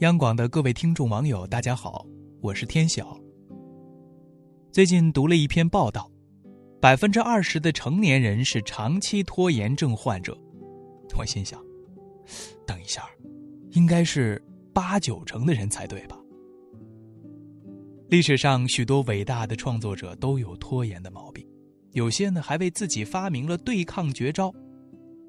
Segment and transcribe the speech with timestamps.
[0.00, 2.06] 央广的各位听众网友，大家好，
[2.40, 3.18] 我是天晓。
[4.70, 6.08] 最近读了一篇报道，
[6.80, 10.38] 百分之二十的成年人是长期拖延症患者。
[11.18, 11.60] 我心想，
[12.64, 13.02] 等一下，
[13.72, 14.40] 应该是
[14.72, 16.16] 八九成的人才对吧？
[18.08, 21.44] 历史上许多伟大的创作者都有拖延的毛病，
[21.90, 24.48] 有些呢还为自己发明了对抗绝招。《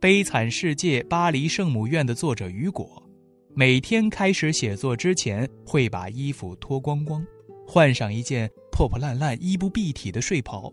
[0.00, 3.03] 悲惨世界》巴黎圣母院的作者雨果。
[3.56, 7.24] 每天开始写作之前，会把衣服脱光光，
[7.64, 10.72] 换上一件破破烂烂、衣不蔽体的睡袍，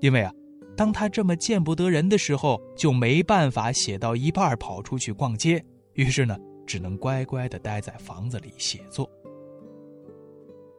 [0.00, 0.32] 因为啊，
[0.76, 9.08] 当他这么见不得人的时候，就没办法写到一半跑出去逛街，于是呢，只能乖乖的待在房子里写作。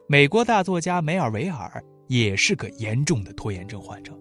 [0.06, 4.14] 美国大作家梅尔维尔也是个严重的拖延症患者，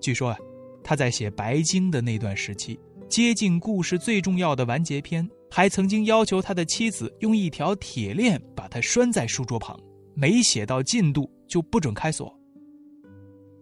[0.00, 0.38] 据说啊，
[0.82, 5.28] 他在写《白鲸》的那段时期，接近故事最重要的完结篇。
[5.54, 9.78] 还曾经要求他的妻子用一条铁链把他拴在书桌旁，
[10.14, 12.34] 没写到进度就不准开锁。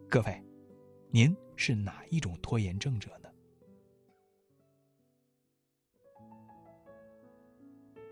[0.09, 0.41] 各位，
[1.11, 3.29] 您是哪一种拖延症者呢？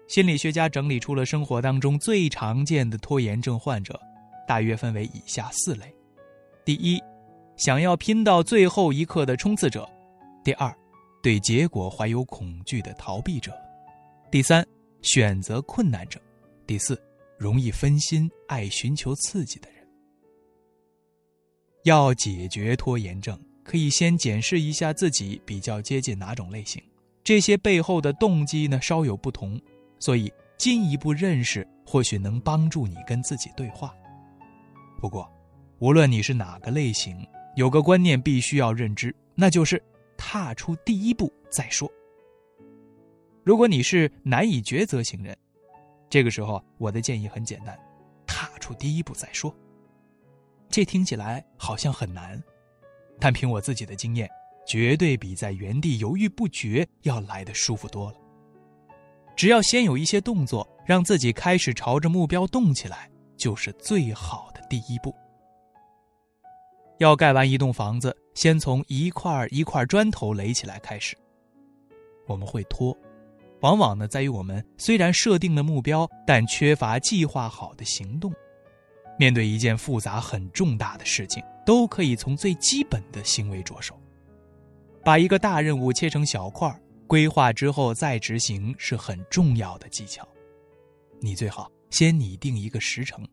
[0.09, 3.97] 心理学家整理出了生活当中最常见的拖延症患者，
[4.45, 5.95] 大约分为以下四类：
[6.65, 7.01] 第一，
[7.57, 9.89] 想要拼到最后一刻的冲刺者；
[10.43, 10.77] 第二，
[11.23, 13.53] 对结果怀有恐惧的逃避者。
[14.31, 14.63] 第三，
[15.01, 16.21] 选择困难者；
[16.67, 17.01] 第四，
[17.39, 19.89] 容易分心、爱寻求刺激的人。
[21.85, 26.83] 要解决拖延症，可以先检视一下自己比较接近哪种类型。
[27.25, 29.59] 这些背后的动机呢，稍有不同，
[29.99, 33.95] 所以进一步认识或许能帮助你跟自己对话。
[35.01, 35.27] 不过，
[35.79, 39.83] 无论你是哪个类型，有个观念必须要认知，那就是
[40.19, 41.91] 踏出第一步再说。
[43.49, 45.35] 如果你是难以抉择型人，
[46.11, 47.81] 这个时候我的建议很简单：
[48.27, 49.57] 踏出第一步再说。
[50.69, 52.39] 这听起来好像很难，
[53.19, 54.29] 但凭我自己的经验，
[54.67, 58.19] 绝对比在原地犹豫不决要来的舒服多了。
[59.35, 65.15] 只要先有一些动作，让自己开始朝着目标动起来，就是最好的第一步。
[66.99, 71.17] 要盖完一栋房子，先从一块一块砖头垒起来开始。
[72.27, 72.95] 我们会拖。
[73.61, 78.33] 往往呢，在于我们虽然设定了目标，但缺乏计划好的行动。
[79.19, 84.01] 面对一件复杂很重大的事情，都可以从最基本的行为着手。
[85.05, 86.73] 把一个大任务切成小块
[87.09, 90.27] 规划之后再执行是很重要的技巧。
[91.21, 93.27] 你最好先拟定一个时程，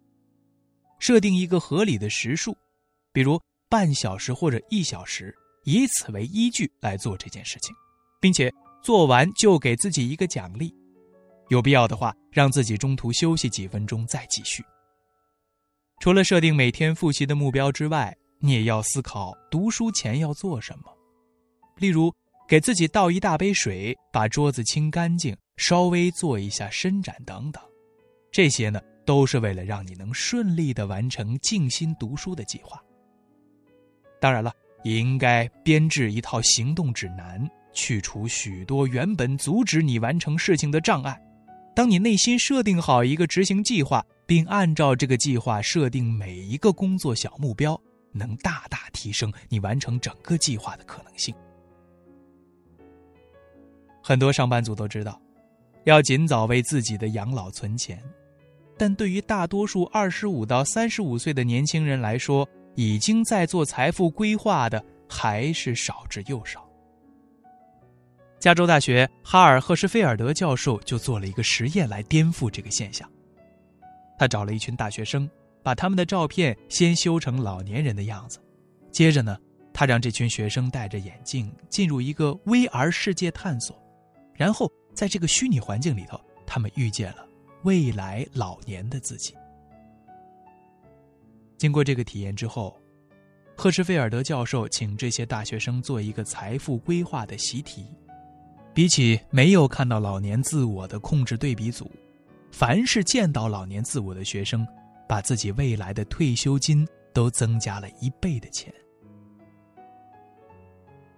[0.98, 2.58] 设定一个合理的时数，
[3.14, 5.36] 比如半小时或者一小时，
[5.66, 7.76] 以此为依据来做这件事情，
[8.20, 8.52] 并且。
[8.86, 10.72] 做完就给自己一个奖励，
[11.50, 14.64] 有必要的话，让自己中途休息几分钟再继续。
[16.00, 20.96] 除了设定每天复习的目标之外，你也要思考读书前要做什么，
[21.78, 22.14] 例如
[22.48, 27.60] 给自己倒一大杯水，把桌子清干净，稍微做一下伸展等等。
[28.32, 32.80] 这些呢，都是为了让你能顺利的完成静心读书的计划。
[34.22, 34.54] 当然了，
[34.84, 37.50] 也应该编制一套行动指南。
[37.76, 41.22] 去除许多原本阻止你完成事情的障碍。
[41.76, 47.80] 当你内心设定好一个执行计划，并按照这个计划设定每一个工作小目标，
[48.14, 51.36] 能大大提升你完成整个计划的可能性。
[54.02, 55.22] 很多上班族都知道，
[55.84, 58.02] 要尽早为自己的养老存钱，
[58.78, 66.65] 但对于大多数二十五到三十五岁的年轻人来说，已经在做财富规划的还是少之又少。
[68.46, 73.12] 加州大学哈尔赫什菲尔德教授就做了一个实验来颠覆这个现象。
[74.20, 75.28] 他找了一群大学生，
[75.64, 78.38] 把他们的照片先修成老年人的样子，
[78.92, 79.36] 接着呢，
[79.74, 83.76] 他让这群学生戴着眼镜进入一个 VR 世界探索，
[84.36, 87.28] 然后在这个虚拟环境里头，他们遇见了
[87.64, 89.34] 未来老年的自己。
[91.58, 92.80] 经过这个体验之后，
[93.58, 97.88] 赫什菲尔德教授请这些大学生做一个财富规划的习题。
[98.76, 101.90] 比起没有看到老年自我的控制对比组，
[102.52, 104.68] 凡是见到老年自我的学生，
[105.08, 108.74] 把自己未来的退休金都增加了一倍的钱。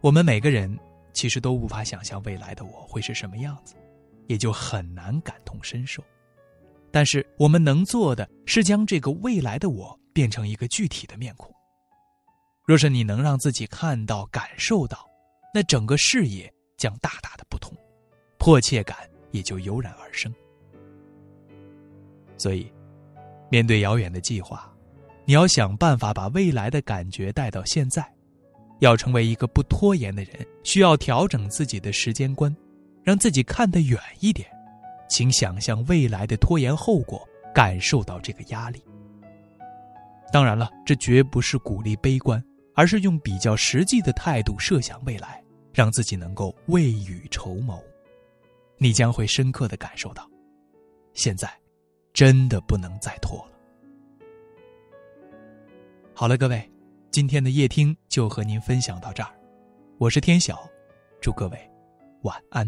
[0.02, 0.78] 我们每个人
[1.14, 3.74] 其实都无法想象未来的我会是什么样子，
[4.28, 6.04] 也就很难感同身受。
[6.92, 11.52] 但是我们能做的是将这个未来的我变成一个具体的面孔。
[12.68, 15.10] 若是你能让自己看到、感受到，
[15.52, 16.54] 那整个视野。
[16.78, 17.76] 将大大的不同，
[18.38, 18.98] 迫切感
[19.32, 20.34] 也就油然而生。
[22.38, 22.72] 所以，
[23.50, 24.72] 面对遥远的计划，
[25.26, 28.08] 你要想办法把未来的感觉带到现在。
[28.80, 30.34] 要成为一个不拖延的人，
[30.64, 32.56] 需要调整自己的时间观，
[33.04, 34.48] 让自己看得远一点。
[35.10, 38.80] 请想象未来的拖延后果，感受到这个压力。
[40.32, 42.40] 当然了，这绝不是鼓励悲观，
[42.76, 45.42] 而是用比较实际的态度设想未来，
[45.78, 47.80] 让自己能够未雨绸缪。
[48.80, 50.28] 你将会深刻的感受到，
[51.14, 51.48] 现在
[52.14, 53.52] 真的不能再拖了。
[56.16, 56.68] 好了，各位，
[57.12, 59.32] 今天的夜听就和您分享到这儿，
[60.00, 60.68] 我是天晓，
[61.22, 61.72] 祝各位
[62.24, 62.68] 晚安。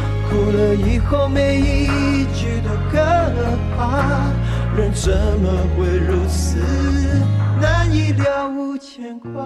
[0.31, 2.97] 哭了以后，每一句都可
[3.75, 4.31] 怕。
[4.77, 5.11] 人怎
[5.41, 6.57] 么会如此
[7.59, 9.45] 难以了无牵挂？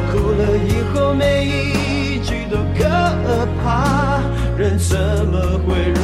[0.67, 2.87] 以后，每一句都可
[3.63, 4.19] 怕，
[4.57, 6.00] 人怎么会？